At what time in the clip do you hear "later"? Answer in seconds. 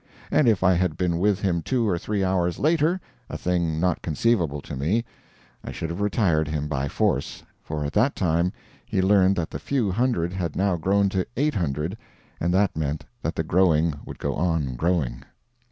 2.57-2.99